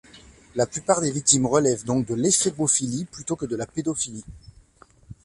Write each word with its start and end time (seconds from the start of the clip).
La 0.55 0.65
plupart 0.65 0.99
des 0.99 1.11
victimes 1.11 1.45
relèvent 1.45 1.83
donc 1.85 2.07
de 2.07 2.15
l'éphébophilie 2.15 3.05
plutôt 3.05 3.35
que 3.35 3.45
de 3.45 3.55
la 3.55 3.67
pédophilie. 3.67 4.25